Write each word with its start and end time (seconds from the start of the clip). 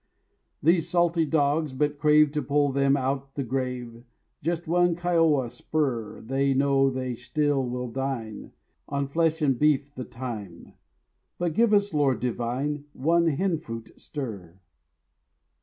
These 0.63 0.89
salty 0.89 1.27
dogs 1.27 1.73
but 1.73 1.99
crave 1.99 2.31
To 2.31 2.41
pull 2.41 2.71
them 2.71 2.97
out 2.97 3.35
the 3.35 3.43
grave 3.43 4.03
Just 4.41 4.67
one 4.67 4.95
Kiowa 4.95 5.47
spur. 5.51 6.21
They 6.21 6.55
know 6.55 6.89
they 6.89 7.13
still 7.13 7.63
will 7.69 7.91
dine 7.91 8.51
On 8.89 9.05
flesh 9.05 9.43
and 9.43 9.59
beef 9.59 9.93
the 9.93 10.03
time; 10.03 10.73
But 11.37 11.53
give 11.53 11.71
us, 11.71 11.93
Lord 11.93 12.19
divine, 12.19 12.85
One 12.93 13.27
"hen 13.27 13.59
fruit 13.59 13.91
stir." 14.01 14.59